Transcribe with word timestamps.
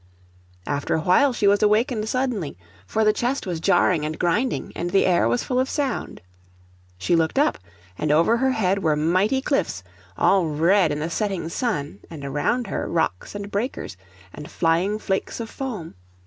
After 0.65 0.95
a 0.95 1.01
while 1.01 1.31
she 1.31 1.45
was 1.47 1.61
awakened 1.61 2.09
suddenly; 2.09 2.57
for 2.87 3.03
the 3.05 3.13
chest 3.13 3.45
was 3.45 3.59
jarring 3.59 4.03
and 4.03 4.17
grinding, 4.17 4.73
and 4.75 4.89
the 4.89 5.05
air 5.05 5.27
was 5.27 5.43
full 5.43 5.59
of 5.59 5.69
sound. 5.69 6.21
She 6.97 7.15
looked 7.15 7.37
up, 7.37 7.59
and 7.99 8.11
over 8.11 8.37
her 8.37 8.49
head 8.49 8.81
were 8.81 8.95
mighty 8.95 9.43
cliffs, 9.43 9.83
all 10.17 10.47
red 10.47 10.91
in 10.91 10.97
the 10.97 11.09
setting 11.11 11.49
sun, 11.49 11.99
and 12.09 12.25
around 12.25 12.65
her 12.65 12.87
rocks 12.89 13.35
and 13.35 13.51
breakers, 13.51 13.95
and 14.33 14.49
flying 14.49 14.97
flakes 14.97 15.39
of 15.39 15.51
foam. 15.51 15.93